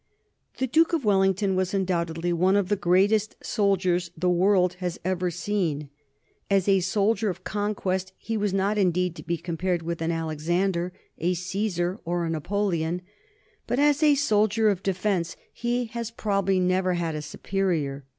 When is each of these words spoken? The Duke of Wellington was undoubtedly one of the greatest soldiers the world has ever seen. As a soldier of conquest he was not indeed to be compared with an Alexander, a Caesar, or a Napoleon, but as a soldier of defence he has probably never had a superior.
The 0.57 0.65
Duke 0.65 0.93
of 0.93 1.05
Wellington 1.05 1.55
was 1.55 1.75
undoubtedly 1.75 2.33
one 2.33 2.55
of 2.55 2.69
the 2.69 2.75
greatest 2.75 3.35
soldiers 3.45 4.09
the 4.17 4.31
world 4.31 4.73
has 4.79 4.99
ever 5.05 5.29
seen. 5.29 5.91
As 6.49 6.67
a 6.67 6.79
soldier 6.79 7.29
of 7.29 7.43
conquest 7.43 8.11
he 8.17 8.35
was 8.35 8.51
not 8.51 8.79
indeed 8.79 9.15
to 9.17 9.21
be 9.23 9.37
compared 9.37 9.83
with 9.83 10.01
an 10.01 10.11
Alexander, 10.11 10.91
a 11.19 11.35
Caesar, 11.35 11.99
or 12.03 12.25
a 12.25 12.31
Napoleon, 12.31 13.03
but 13.67 13.77
as 13.77 14.01
a 14.01 14.15
soldier 14.15 14.69
of 14.69 14.81
defence 14.81 15.37
he 15.53 15.85
has 15.85 16.09
probably 16.09 16.59
never 16.59 16.95
had 16.95 17.13
a 17.13 17.21
superior. 17.21 18.03